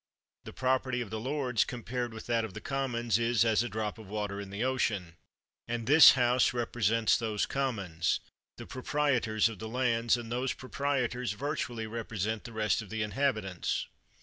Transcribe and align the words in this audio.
The 0.45 0.51
property 0.53 0.99
of 1.01 1.11
the 1.11 1.19
lords, 1.19 1.63
compared 1.63 2.11
with 2.11 2.25
that 2.25 2.43
of 2.43 2.55
the 2.55 2.59
Commons, 2.59 3.19
is 3.19 3.45
as 3.45 3.61
a 3.61 3.69
drop 3.69 3.99
of 3.99 4.07
water 4.07 4.41
in 4.41 4.49
the 4.49 4.63
ocean; 4.63 5.15
and 5.67 5.85
this 5.85 6.13
House 6.13 6.53
represents 6.53 7.15
those 7.15 7.45
Commons, 7.45 8.19
the 8.57 8.65
proprietors 8.65 9.47
of 9.47 9.59
the 9.59 9.69
lands; 9.69 10.17
and 10.17 10.31
those 10.31 10.53
proprietors 10.53 11.33
virtually 11.33 11.85
represent 11.85 12.45
the 12.45 12.51
rest 12.51 12.81
of 12.81 12.89
the 12.89 13.03
inhabitants. 13.03 13.85